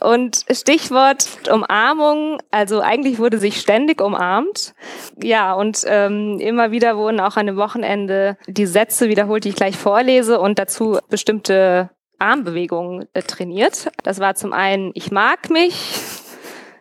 Und 0.00 0.44
Stichwort 0.50 1.28
Umarmung, 1.50 2.38
also 2.52 2.80
eigentlich 2.80 3.18
wurde 3.18 3.38
sich 3.38 3.60
ständig 3.60 4.00
umarmt. 4.00 4.74
Ja, 5.20 5.54
und 5.54 5.82
ähm, 5.86 6.38
immer 6.38 6.70
wieder 6.70 6.96
wurden 6.96 7.18
auch 7.18 7.36
an 7.36 7.46
dem 7.46 7.56
Wochenende 7.56 8.36
die 8.46 8.66
Sätze 8.66 9.08
wiederholt, 9.08 9.44
die 9.44 9.48
ich 9.48 9.56
gleich 9.56 9.76
vorlese 9.76 10.38
und 10.38 10.58
dazu 10.60 10.98
bestimmte 11.08 11.90
Armbewegungen 12.20 13.08
äh, 13.12 13.22
trainiert. 13.22 13.90
Das 14.04 14.20
war 14.20 14.36
zum 14.36 14.52
einen, 14.52 14.92
ich 14.94 15.10
mag 15.10 15.50
mich, 15.50 15.74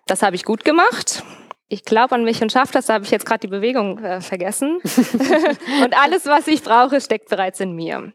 das 0.07 0.23
habe 0.23 0.35
ich 0.35 0.43
gut 0.43 0.63
gemacht. 0.63 1.23
Ich 1.69 1.83
glaube 1.83 2.15
an 2.15 2.23
mich 2.23 2.41
und 2.41 2.51
schaffe 2.51 2.73
das. 2.73 2.85
Da 2.85 2.93
habe 2.93 3.05
ich 3.05 3.11
jetzt 3.11 3.25
gerade 3.25 3.41
die 3.41 3.47
Bewegung 3.47 3.99
äh, 3.99 4.21
vergessen. 4.21 4.77
und 5.83 5.97
alles, 6.01 6.25
was 6.25 6.47
ich 6.47 6.63
brauche, 6.63 7.01
steckt 7.01 7.29
bereits 7.29 7.59
in 7.59 7.73
mir. 7.73 8.13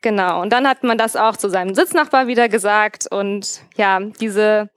Genau, 0.00 0.42
und 0.42 0.52
dann 0.52 0.68
hat 0.68 0.84
man 0.84 0.96
das 0.96 1.16
auch 1.16 1.36
zu 1.36 1.50
seinem 1.50 1.74
Sitznachbar 1.74 2.28
wieder 2.28 2.48
gesagt. 2.48 3.08
Und 3.10 3.62
ja, 3.76 3.98
diese, 3.98 4.70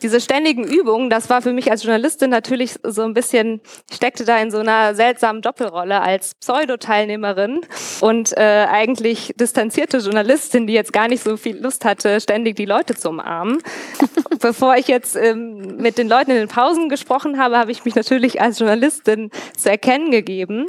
diese 0.00 0.20
ständigen 0.20 0.62
Übungen, 0.62 1.10
das 1.10 1.28
war 1.28 1.42
für 1.42 1.52
mich 1.52 1.72
als 1.72 1.82
Journalistin 1.82 2.30
natürlich 2.30 2.76
so 2.84 3.02
ein 3.02 3.12
bisschen, 3.12 3.60
ich 3.90 3.96
steckte 3.96 4.24
da 4.24 4.38
in 4.38 4.52
so 4.52 4.58
einer 4.58 4.94
seltsamen 4.94 5.42
Doppelrolle 5.42 6.00
als 6.00 6.36
Pseudo-Teilnehmerin 6.36 7.62
und 8.00 8.36
äh, 8.36 8.66
eigentlich 8.70 9.34
distanzierte 9.34 9.98
Journalistin, 9.98 10.68
die 10.68 10.74
jetzt 10.74 10.92
gar 10.92 11.08
nicht 11.08 11.24
so 11.24 11.36
viel 11.36 11.60
Lust 11.60 11.84
hatte, 11.84 12.20
ständig 12.20 12.54
die 12.54 12.64
Leute 12.64 12.94
zu 12.94 13.08
umarmen. 13.08 13.60
Bevor 14.40 14.76
ich 14.76 14.86
jetzt 14.86 15.16
ähm, 15.16 15.78
mit 15.78 15.98
den 15.98 16.08
Leuten 16.08 16.30
in 16.30 16.36
den 16.36 16.48
Pausen 16.48 16.88
gesprochen 16.88 17.40
habe, 17.40 17.58
habe 17.58 17.72
ich 17.72 17.84
mich 17.84 17.96
natürlich 17.96 18.40
als 18.40 18.60
Journalistin 18.60 19.32
zu 19.56 19.68
erkennen 19.68 20.12
gegeben. 20.12 20.66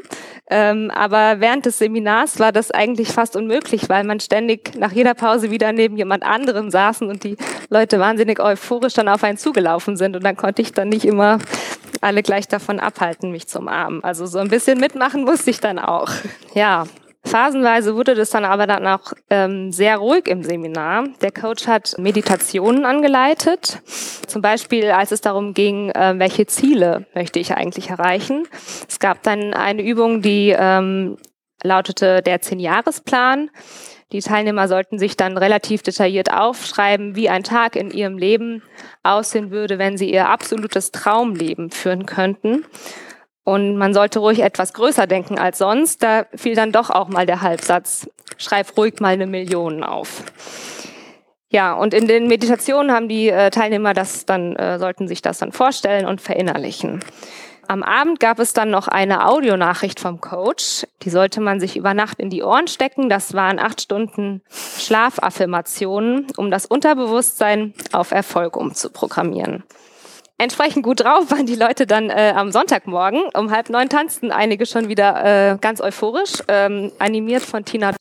Ähm, 0.49 0.89
aber 0.89 1.39
während 1.39 1.67
des 1.67 1.77
Seminars 1.77 2.39
war 2.39 2.51
das 2.51 2.71
eigentlich 2.71 3.09
fast 3.09 3.35
unmöglich, 3.35 3.90
weil 3.91 4.05
man 4.05 4.21
ständig 4.21 4.71
nach 4.77 4.93
jeder 4.93 5.13
Pause 5.13 5.51
wieder 5.51 5.73
neben 5.73 5.97
jemand 5.97 6.23
anderem 6.23 6.71
saßen 6.71 7.09
und 7.09 7.25
die 7.25 7.35
Leute 7.69 7.99
wahnsinnig 7.99 8.39
euphorisch 8.39 8.93
dann 8.93 9.09
auf 9.09 9.21
einen 9.25 9.37
zugelaufen 9.37 9.97
sind 9.97 10.15
und 10.15 10.23
dann 10.23 10.37
konnte 10.37 10.61
ich 10.61 10.71
dann 10.71 10.87
nicht 10.87 11.03
immer 11.03 11.39
alle 11.99 12.23
gleich 12.23 12.47
davon 12.47 12.79
abhalten, 12.79 13.31
mich 13.31 13.47
zu 13.49 13.59
umarmen. 13.59 14.01
Also 14.01 14.25
so 14.27 14.39
ein 14.39 14.47
bisschen 14.47 14.79
mitmachen 14.79 15.25
musste 15.25 15.49
ich 15.49 15.59
dann 15.59 15.77
auch. 15.77 16.09
Ja, 16.55 16.85
Phasenweise 17.25 17.95
wurde 17.95 18.15
das 18.15 18.29
dann 18.29 18.45
aber 18.45 18.65
dann 18.65 18.87
auch 18.87 19.11
ähm, 19.29 19.73
sehr 19.73 19.97
ruhig 19.97 20.27
im 20.27 20.41
Seminar. 20.41 21.09
Der 21.21 21.31
Coach 21.31 21.67
hat 21.67 21.95
Meditationen 21.97 22.85
angeleitet, 22.85 23.81
zum 24.25 24.41
Beispiel 24.41 24.89
als 24.89 25.11
es 25.11 25.19
darum 25.19 25.53
ging, 25.53 25.89
äh, 25.89 26.13
welche 26.17 26.47
Ziele 26.47 27.05
möchte 27.13 27.39
ich 27.39 27.53
eigentlich 27.53 27.89
erreichen. 27.89 28.47
Es 28.87 28.99
gab 28.99 29.21
dann 29.21 29.53
eine 29.53 29.83
Übung, 29.83 30.21
die 30.21 30.55
ähm, 30.57 31.17
lautete 31.63 32.21
der 32.21 32.41
Zehn-Jahres-Plan. 32.41 33.49
Die 34.11 34.19
Teilnehmer 34.19 34.67
sollten 34.67 34.99
sich 34.99 35.15
dann 35.15 35.37
relativ 35.37 35.83
detailliert 35.83 36.33
aufschreiben, 36.33 37.15
wie 37.15 37.29
ein 37.29 37.43
Tag 37.43 37.75
in 37.75 37.91
ihrem 37.91 38.17
Leben 38.17 38.61
aussehen 39.03 39.51
würde, 39.51 39.79
wenn 39.79 39.97
sie 39.97 40.11
ihr 40.11 40.27
absolutes 40.27 40.91
Traumleben 40.91 41.71
führen 41.71 42.05
könnten. 42.05 42.65
Und 43.43 43.77
man 43.77 43.93
sollte 43.93 44.19
ruhig 44.19 44.39
etwas 44.41 44.73
größer 44.73 45.07
denken 45.07 45.39
als 45.39 45.57
sonst. 45.57 46.03
Da 46.03 46.25
fiel 46.35 46.55
dann 46.55 46.71
doch 46.71 46.89
auch 46.89 47.07
mal 47.07 47.25
der 47.25 47.41
Halbsatz, 47.41 48.09
schreib 48.37 48.77
ruhig 48.77 48.99
mal 48.99 49.13
eine 49.13 49.27
Million 49.27 49.83
auf. 49.83 50.23
Ja, 51.49 51.73
und 51.73 51.93
in 51.93 52.07
den 52.07 52.27
Meditationen 52.27 52.93
haben 52.93 53.09
die 53.09 53.29
äh, 53.29 53.49
Teilnehmer 53.49 53.93
das 53.93 54.25
dann, 54.25 54.55
äh, 54.55 54.79
sollten 54.79 55.07
sich 55.07 55.21
das 55.21 55.39
dann 55.39 55.51
vorstellen 55.51 56.05
und 56.05 56.21
verinnerlichen. 56.21 57.01
Am 57.67 57.83
Abend 57.83 58.19
gab 58.19 58.39
es 58.39 58.53
dann 58.53 58.69
noch 58.69 58.87
eine 58.87 59.27
Audionachricht 59.27 59.99
vom 59.99 60.19
Coach. 60.19 60.85
Die 61.03 61.09
sollte 61.09 61.41
man 61.41 61.59
sich 61.59 61.77
über 61.77 61.93
Nacht 61.93 62.19
in 62.19 62.29
die 62.29 62.43
Ohren 62.43 62.67
stecken. 62.67 63.09
Das 63.09 63.33
waren 63.33 63.59
acht 63.59 63.81
Stunden 63.81 64.41
Schlafaffirmationen, 64.49 66.27
um 66.37 66.51
das 66.51 66.65
Unterbewusstsein 66.65 67.73
auf 67.91 68.11
Erfolg 68.11 68.57
umzuprogrammieren. 68.57 69.63
Entsprechend 70.37 70.83
gut 70.83 71.01
drauf 71.01 71.29
waren 71.29 71.45
die 71.45 71.55
Leute 71.55 71.85
dann 71.85 72.09
äh, 72.09 72.33
am 72.35 72.51
Sonntagmorgen. 72.51 73.21
Um 73.35 73.51
halb 73.51 73.69
neun 73.69 73.89
tanzten 73.89 74.31
einige 74.31 74.65
schon 74.65 74.89
wieder 74.89 75.51
äh, 75.53 75.57
ganz 75.61 75.81
euphorisch, 75.81 76.43
ähm, 76.47 76.91
animiert 76.97 77.43
von 77.43 77.63
Tina. 77.63 77.93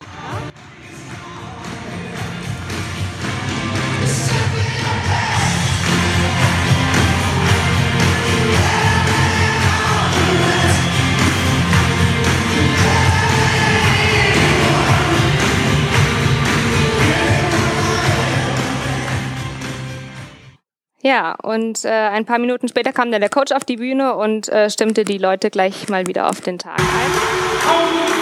Ja, 21.03 21.35
und 21.43 21.85
äh, 21.85 21.89
ein 21.89 22.27
paar 22.27 22.39
Minuten 22.39 22.69
später 22.69 22.93
kam 22.93 23.11
dann 23.11 23.21
der 23.21 23.31
Coach 23.31 23.53
auf 23.53 23.65
die 23.65 23.77
Bühne 23.77 24.15
und 24.17 24.49
äh, 24.49 24.69
stimmte 24.69 25.05
die 25.05 25.19
Leute 25.19 25.51
gleich 25.51 25.89
mal 25.89 26.07
wieder 26.07 26.29
auf 26.29 26.41
den 26.41 26.59
Tag 26.59 26.79
ein. 26.79 28.20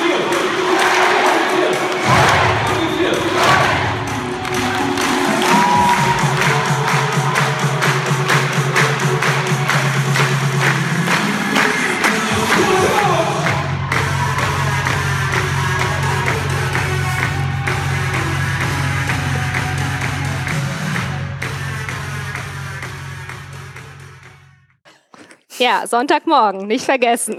Ja, 25.59 25.87
Sonntagmorgen, 25.87 26.69
nicht 26.69 26.85
vergessen. 26.85 27.37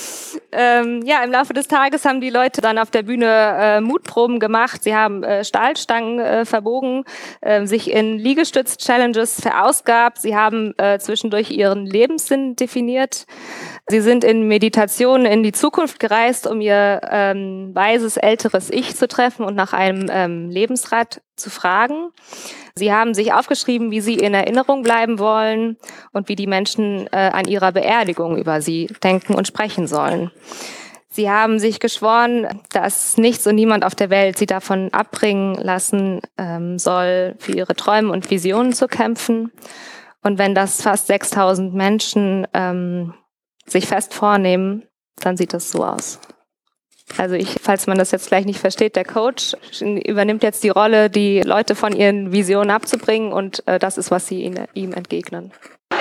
ähm, 0.52 1.02
ja, 1.04 1.22
im 1.22 1.30
Laufe 1.30 1.52
des 1.52 1.68
Tages 1.68 2.06
haben 2.06 2.20
die 2.20 2.30
Leute 2.30 2.62
dann 2.62 2.78
auf 2.78 2.90
der 2.90 3.02
Bühne 3.02 3.26
äh, 3.26 3.80
Mutproben 3.80 4.40
gemacht. 4.40 4.82
Sie 4.82 4.94
haben 4.94 5.22
äh, 5.22 5.44
Stahlstangen 5.44 6.18
äh, 6.18 6.44
verbogen, 6.46 7.04
äh, 7.42 7.66
sich 7.66 7.90
in 7.90 8.18
Liegestütz-Challenges 8.18 9.42
verausgabt. 9.42 10.18
Sie 10.18 10.34
haben 10.34 10.72
äh, 10.78 10.98
zwischendurch 10.98 11.50
ihren 11.50 11.84
Lebenssinn 11.84 12.56
definiert. 12.56 13.26
Sie 13.88 14.00
sind 14.00 14.24
in 14.24 14.48
Meditation 14.48 15.26
in 15.26 15.42
die 15.42 15.52
Zukunft 15.52 16.00
gereist, 16.00 16.46
um 16.46 16.62
ihr 16.62 17.02
ähm, 17.10 17.74
weises, 17.74 18.16
älteres 18.16 18.70
Ich 18.70 18.96
zu 18.96 19.08
treffen 19.08 19.44
und 19.44 19.54
nach 19.54 19.74
einem 19.74 20.08
ähm, 20.10 20.48
Lebensrat 20.48 21.20
zu 21.38 21.50
fragen. 21.50 22.10
Sie 22.74 22.92
haben 22.92 23.14
sich 23.14 23.32
aufgeschrieben, 23.32 23.90
wie 23.90 24.00
sie 24.00 24.14
in 24.14 24.34
Erinnerung 24.34 24.82
bleiben 24.82 25.18
wollen 25.18 25.76
und 26.12 26.28
wie 26.28 26.36
die 26.36 26.46
Menschen 26.46 27.06
äh, 27.12 27.30
an 27.32 27.46
ihrer 27.46 27.72
Beerdigung 27.72 28.36
über 28.36 28.60
sie 28.60 28.88
denken 29.02 29.34
und 29.34 29.46
sprechen 29.46 29.86
sollen. 29.86 30.30
Sie 31.10 31.30
haben 31.30 31.58
sich 31.58 31.80
geschworen, 31.80 32.46
dass 32.70 33.16
nichts 33.16 33.46
und 33.46 33.54
niemand 33.54 33.84
auf 33.84 33.94
der 33.94 34.10
Welt 34.10 34.38
sie 34.38 34.46
davon 34.46 34.92
abbringen 34.92 35.54
lassen 35.54 36.20
ähm, 36.36 36.78
soll, 36.78 37.34
für 37.38 37.52
ihre 37.52 37.74
Träume 37.74 38.12
und 38.12 38.30
Visionen 38.30 38.72
zu 38.72 38.86
kämpfen. 38.86 39.50
Und 40.22 40.38
wenn 40.38 40.54
das 40.54 40.82
fast 40.82 41.06
6000 41.06 41.74
Menschen 41.74 42.46
ähm, 42.52 43.14
sich 43.66 43.86
fest 43.86 44.14
vornehmen, 44.14 44.84
dann 45.20 45.36
sieht 45.36 45.54
das 45.54 45.70
so 45.70 45.84
aus. 45.84 46.20
Also 47.18 47.34
ich, 47.34 47.56
falls 47.60 47.88
man 47.88 47.98
das 47.98 48.12
jetzt 48.12 48.28
gleich 48.28 48.46
nicht 48.46 48.60
versteht, 48.60 48.94
der 48.94 49.04
Coach 49.04 49.56
übernimmt 49.80 50.44
jetzt 50.44 50.62
die 50.62 50.68
Rolle, 50.68 51.10
die 51.10 51.40
Leute 51.42 51.74
von 51.74 51.92
ihren 51.92 52.30
Visionen 52.30 52.70
abzubringen 52.70 53.32
und 53.32 53.66
äh, 53.66 53.80
das 53.80 53.98
ist, 53.98 54.12
was 54.12 54.28
sie 54.28 54.42
ihn, 54.42 54.60
ihm 54.74 54.92
entgegnen. 54.92 55.50
Du 55.90 55.96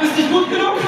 bist 0.00 0.16
nicht 0.16 0.30
gut 0.30 0.48
genug? 0.48 0.78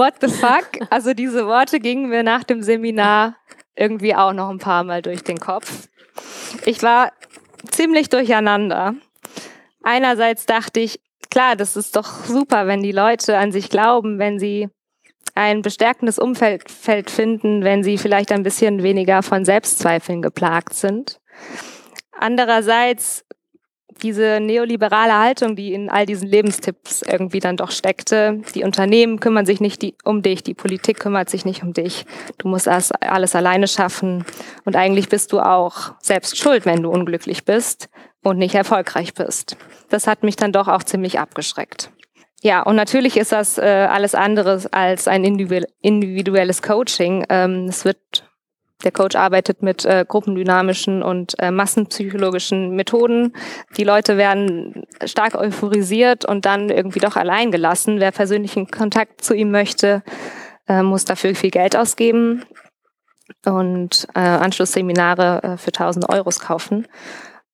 What 0.00 0.14
the 0.22 0.28
fuck? 0.28 0.80
Also 0.88 1.12
diese 1.12 1.46
Worte 1.46 1.78
gingen 1.78 2.08
mir 2.08 2.22
nach 2.22 2.42
dem 2.42 2.62
Seminar 2.62 3.36
irgendwie 3.76 4.14
auch 4.14 4.32
noch 4.32 4.48
ein 4.48 4.56
paar 4.56 4.82
Mal 4.82 5.02
durch 5.02 5.22
den 5.22 5.38
Kopf. 5.38 5.90
Ich 6.64 6.82
war 6.82 7.12
ziemlich 7.70 8.08
durcheinander. 8.08 8.94
Einerseits 9.82 10.46
dachte 10.46 10.80
ich, 10.80 11.02
klar, 11.30 11.54
das 11.54 11.76
ist 11.76 11.96
doch 11.96 12.24
super, 12.24 12.66
wenn 12.66 12.82
die 12.82 12.92
Leute 12.92 13.36
an 13.36 13.52
sich 13.52 13.68
glauben, 13.68 14.18
wenn 14.18 14.38
sie 14.38 14.70
ein 15.34 15.60
bestärkendes 15.60 16.18
Umfeld 16.18 16.70
finden, 17.10 17.62
wenn 17.62 17.82
sie 17.82 17.98
vielleicht 17.98 18.32
ein 18.32 18.42
bisschen 18.42 18.82
weniger 18.82 19.22
von 19.22 19.44
Selbstzweifeln 19.44 20.22
geplagt 20.22 20.72
sind. 20.72 21.20
Andererseits 22.12 23.26
diese 24.02 24.40
neoliberale 24.40 25.18
Haltung, 25.18 25.56
die 25.56 25.72
in 25.72 25.88
all 25.90 26.06
diesen 26.06 26.28
Lebenstipps 26.28 27.02
irgendwie 27.02 27.40
dann 27.40 27.56
doch 27.56 27.70
steckte. 27.70 28.40
Die 28.54 28.64
Unternehmen 28.64 29.20
kümmern 29.20 29.46
sich 29.46 29.60
nicht 29.60 29.82
die, 29.82 29.94
um 30.04 30.22
dich, 30.22 30.42
die 30.42 30.54
Politik 30.54 30.98
kümmert 30.98 31.30
sich 31.30 31.44
nicht 31.44 31.62
um 31.62 31.72
dich. 31.72 32.06
Du 32.38 32.48
musst 32.48 32.68
alles, 32.68 32.92
alles 32.92 33.34
alleine 33.34 33.68
schaffen. 33.68 34.24
Und 34.64 34.76
eigentlich 34.76 35.08
bist 35.08 35.32
du 35.32 35.40
auch 35.40 35.92
selbst 36.00 36.36
schuld, 36.38 36.66
wenn 36.66 36.82
du 36.82 36.90
unglücklich 36.90 37.44
bist 37.44 37.88
und 38.22 38.38
nicht 38.38 38.54
erfolgreich 38.54 39.14
bist. 39.14 39.56
Das 39.88 40.06
hat 40.06 40.22
mich 40.22 40.36
dann 40.36 40.52
doch 40.52 40.68
auch 40.68 40.82
ziemlich 40.82 41.18
abgeschreckt. 41.18 41.90
Ja, 42.42 42.62
und 42.62 42.76
natürlich 42.76 43.16
ist 43.18 43.32
das 43.32 43.58
äh, 43.58 43.62
alles 43.62 44.14
anderes 44.14 44.66
als 44.66 45.08
ein 45.08 45.24
individuelles 45.24 46.62
Coaching. 46.62 47.26
Ähm, 47.28 47.66
es 47.68 47.84
wird 47.84 48.29
der 48.84 48.92
Coach 48.92 49.16
arbeitet 49.16 49.62
mit 49.62 49.84
äh, 49.84 50.04
gruppendynamischen 50.06 51.02
und 51.02 51.38
äh, 51.38 51.50
massenpsychologischen 51.50 52.74
Methoden. 52.76 53.34
Die 53.76 53.84
Leute 53.84 54.16
werden 54.16 54.84
stark 55.04 55.34
euphorisiert 55.34 56.24
und 56.24 56.46
dann 56.46 56.70
irgendwie 56.70 57.00
doch 57.00 57.16
allein 57.16 57.50
gelassen. 57.50 58.00
Wer 58.00 58.12
persönlichen 58.12 58.70
Kontakt 58.70 59.22
zu 59.22 59.34
ihm 59.34 59.50
möchte, 59.50 60.02
äh, 60.68 60.82
muss 60.82 61.04
dafür 61.04 61.34
viel 61.34 61.50
Geld 61.50 61.76
ausgeben 61.76 62.44
und 63.44 64.06
äh, 64.14 64.20
Anschlussseminare 64.20 65.42
äh, 65.42 65.56
für 65.56 65.68
1000 65.68 66.08
Euros 66.08 66.40
kaufen. 66.40 66.86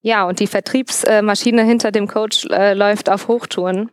Ja, 0.02 0.24
und 0.28 0.38
die 0.38 0.46
Vertriebsmaschine 0.46 1.64
hinter 1.64 1.90
dem 1.90 2.06
Coach 2.06 2.46
äh, 2.50 2.74
läuft 2.74 3.10
auf 3.10 3.26
Hochtouren. 3.26 3.90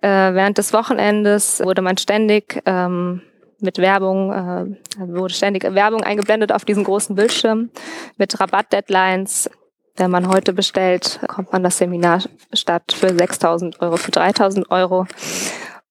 Äh, 0.00 0.08
während 0.08 0.56
des 0.56 0.72
Wochenendes 0.72 1.60
wurde 1.60 1.82
man 1.82 1.98
ständig 1.98 2.62
ähm, 2.64 3.20
mit 3.60 3.78
Werbung, 3.78 4.32
äh, 4.32 5.08
wurde 5.08 5.34
ständig 5.34 5.64
Werbung 5.64 6.02
eingeblendet 6.02 6.52
auf 6.52 6.64
diesen 6.64 6.84
großen 6.84 7.16
Bildschirm 7.16 7.70
mit 8.16 8.38
Rabatt-Deadlines. 8.38 9.50
Wenn 9.96 10.10
man 10.10 10.28
heute 10.28 10.52
bestellt, 10.52 11.20
kommt 11.28 11.52
man 11.52 11.62
das 11.62 11.78
Seminar 11.78 12.22
statt 12.52 12.92
für 12.94 13.08
6.000 13.08 13.80
Euro, 13.80 13.96
für 13.96 14.10
3.000 14.10 14.70
Euro. 14.70 15.06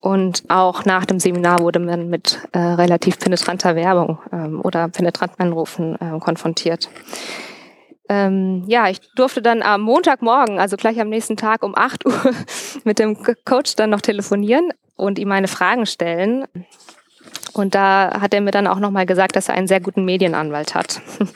Und 0.01 0.43
auch 0.47 0.86
nach 0.86 1.05
dem 1.05 1.19
Seminar 1.19 1.60
wurde 1.60 1.79
man 1.79 2.10
mit 2.10 2.39
äh, 2.53 2.60
relativ 2.60 3.19
penetranter 3.19 3.75
Werbung 3.75 4.19
ähm, 4.32 4.62
oder 4.63 4.88
penetranten 4.88 5.39
Anrufen 5.39 5.95
äh, 5.99 6.17
konfrontiert. 6.19 6.89
Ähm, 8.08 8.63
ja, 8.67 8.89
ich 8.89 9.01
durfte 9.15 9.41
dann 9.41 9.62
am 9.62 9.82
Montagmorgen, 9.82 10.58
also 10.60 10.77
gleich 10.77 10.99
am 10.99 11.10
nächsten 11.10 11.38
Tag 11.38 11.63
um 11.63 11.75
8 11.75 12.05
Uhr 12.05 12.32
mit 12.84 12.97
dem 12.97 13.17
Coach 13.45 13.75
dann 13.75 13.91
noch 13.91 14.01
telefonieren 14.01 14.71
und 14.95 15.19
ihm 15.19 15.27
meine 15.27 15.47
Fragen 15.47 15.86
stellen. 15.86 16.45
Und 17.53 17.75
da 17.75 18.21
hat 18.21 18.33
er 18.33 18.41
mir 18.41 18.51
dann 18.51 18.67
auch 18.67 18.79
nochmal 18.79 19.05
gesagt, 19.05 19.35
dass 19.35 19.49
er 19.49 19.55
einen 19.55 19.67
sehr 19.67 19.79
guten 19.79 20.05
Medienanwalt 20.05 20.75
hat. 20.75 21.01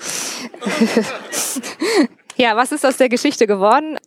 ja, 2.36 2.56
was 2.56 2.72
ist 2.72 2.86
aus 2.86 2.98
der 2.98 3.10
Geschichte 3.10 3.48
geworden? 3.48 3.98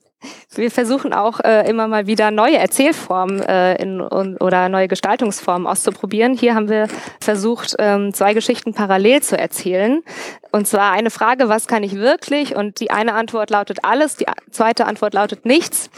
Wir 0.54 0.70
versuchen 0.70 1.12
auch 1.12 1.40
äh, 1.40 1.68
immer 1.68 1.88
mal 1.88 2.06
wieder 2.06 2.30
neue 2.30 2.56
Erzählformen 2.56 3.42
äh, 3.42 3.80
in, 3.80 4.00
un, 4.00 4.36
oder 4.38 4.68
neue 4.68 4.88
Gestaltungsformen 4.88 5.66
auszuprobieren. 5.66 6.34
Hier 6.34 6.54
haben 6.54 6.68
wir 6.68 6.88
versucht, 7.20 7.76
ähm, 7.78 8.14
zwei 8.14 8.32
Geschichten 8.32 8.72
parallel 8.72 9.22
zu 9.22 9.38
erzählen. 9.38 10.02
Und 10.52 10.66
zwar 10.66 10.92
eine 10.92 11.10
Frage, 11.10 11.48
was 11.48 11.66
kann 11.66 11.82
ich 11.82 11.96
wirklich? 11.96 12.56
Und 12.56 12.80
die 12.80 12.90
eine 12.90 13.14
Antwort 13.14 13.50
lautet 13.50 13.84
alles, 13.84 14.16
die 14.16 14.26
zweite 14.50 14.86
Antwort 14.86 15.14
lautet 15.14 15.44
nichts. 15.44 15.90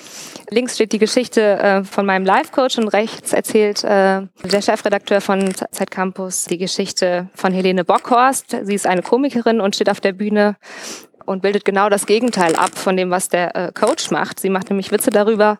Links 0.50 0.76
steht 0.76 0.92
die 0.92 0.98
Geschichte 0.98 1.58
äh, 1.58 1.84
von 1.84 2.06
meinem 2.06 2.24
Life-Coach 2.24 2.78
und 2.78 2.88
rechts 2.88 3.32
erzählt 3.32 3.84
äh, 3.84 4.22
der 4.44 4.62
Chefredakteur 4.62 5.20
von 5.20 5.52
Zeit 5.54 5.90
Campus 5.90 6.44
die 6.44 6.56
Geschichte 6.56 7.28
von 7.34 7.52
Helene 7.52 7.84
Bockhorst. 7.84 8.56
Sie 8.62 8.74
ist 8.74 8.86
eine 8.86 9.02
Komikerin 9.02 9.60
und 9.60 9.74
steht 9.74 9.90
auf 9.90 10.00
der 10.00 10.12
Bühne 10.12 10.56
und 11.26 11.42
bildet 11.42 11.66
genau 11.66 11.90
das 11.90 12.06
Gegenteil 12.06 12.56
ab 12.56 12.70
von 12.74 12.96
dem, 12.96 13.10
was 13.10 13.28
der 13.28 13.54
äh, 13.54 13.72
Coach 13.72 14.10
macht. 14.10 14.40
Sie 14.40 14.48
macht 14.48 14.70
nämlich 14.70 14.90
Witze 14.90 15.10
darüber, 15.10 15.58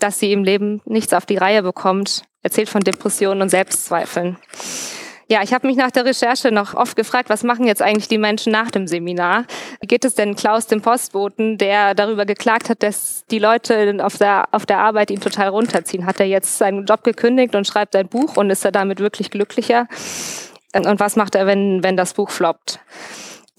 dass 0.00 0.18
sie 0.18 0.32
im 0.32 0.42
Leben 0.42 0.80
nichts 0.86 1.12
auf 1.12 1.26
die 1.26 1.36
Reihe 1.36 1.62
bekommt, 1.62 2.22
erzählt 2.42 2.70
von 2.70 2.80
Depressionen 2.80 3.42
und 3.42 3.50
Selbstzweifeln. 3.50 4.38
Ja, 5.30 5.42
ich 5.42 5.52
habe 5.52 5.66
mich 5.66 5.76
nach 5.76 5.90
der 5.90 6.06
Recherche 6.06 6.50
noch 6.50 6.72
oft 6.72 6.96
gefragt, 6.96 7.28
was 7.28 7.42
machen 7.42 7.66
jetzt 7.66 7.82
eigentlich 7.82 8.08
die 8.08 8.16
Menschen 8.16 8.50
nach 8.50 8.70
dem 8.70 8.86
Seminar? 8.86 9.44
Geht 9.82 10.06
es 10.06 10.14
denn 10.14 10.36
Klaus, 10.36 10.66
dem 10.68 10.80
Postboten, 10.80 11.58
der 11.58 11.94
darüber 11.94 12.24
geklagt 12.24 12.70
hat, 12.70 12.82
dass 12.82 13.26
die 13.30 13.38
Leute 13.38 13.98
auf 14.02 14.16
der, 14.16 14.48
auf 14.52 14.64
der 14.64 14.78
Arbeit 14.78 15.10
ihn 15.10 15.20
total 15.20 15.48
runterziehen? 15.48 16.06
Hat 16.06 16.18
er 16.18 16.26
jetzt 16.26 16.56
seinen 16.56 16.86
Job 16.86 17.04
gekündigt 17.04 17.54
und 17.54 17.66
schreibt 17.66 17.94
ein 17.94 18.08
Buch 18.08 18.38
und 18.38 18.48
ist 18.48 18.64
er 18.64 18.72
damit 18.72 19.00
wirklich 19.00 19.30
glücklicher? 19.30 19.86
Und 20.74 20.98
was 20.98 21.16
macht 21.16 21.34
er, 21.34 21.46
wenn, 21.46 21.82
wenn 21.82 21.98
das 21.98 22.14
Buch 22.14 22.30
floppt? 22.30 22.80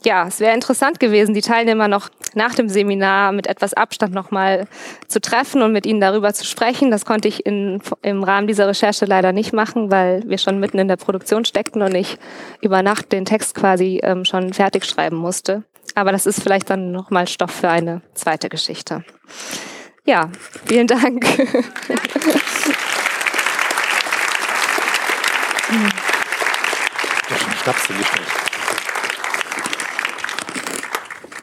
Ja, 0.04 0.28
es 0.28 0.40
wäre 0.40 0.54
interessant 0.54 1.00
gewesen, 1.00 1.34
die 1.34 1.42
Teilnehmer 1.42 1.88
noch 1.88 2.10
nach 2.34 2.56
dem 2.56 2.70
Seminar 2.70 3.32
mit 3.32 3.48
etwas 3.48 3.74
Abstand 3.74 4.14
nochmal 4.14 4.68
zu 5.08 5.20
treffen 5.20 5.62
und 5.62 5.72
mit 5.72 5.86
ihnen 5.86 6.00
darüber 6.00 6.34
zu 6.34 6.46
sprechen. 6.46 6.92
Das 6.92 7.06
konnte 7.06 7.28
ich 7.28 7.46
in, 7.46 7.82
im 8.02 8.24
Rahmen 8.24 8.48
dieser 8.48 8.68
Recherche 8.68 9.06
leider 9.06 9.32
nicht 9.32 9.54
machen, 9.54 9.92
weil 9.92 10.24
wir 10.26 10.38
schon 10.38 10.60
mitten 10.60 10.80
in 10.80 10.88
der 10.88 10.98
Produktion 10.98 11.46
steckten 11.46 11.82
und 11.82 11.96
ich 11.96 12.18
über 12.62 12.84
Nacht 12.84 13.12
den 13.12 13.26
Text 13.26 13.56
quasi 13.56 14.00
ähm, 14.04 14.26
schon 14.26 14.54
fertig 14.54 14.86
schreiben 14.86 15.18
musste. 15.18 15.64
Aber 15.96 16.12
das 16.12 16.26
ist 16.26 16.42
vielleicht 16.42 16.70
dann 16.70 16.92
nochmal 16.92 17.28
Stoff 17.28 17.52
für 17.52 17.70
eine 17.70 18.02
zweite 18.14 18.50
Geschichte. 18.50 19.04
Ja, 20.06 20.30
vielen 20.66 20.88
Dank. 20.88 21.26
Schnaps 27.64 27.88
hingestellt. 27.88 28.49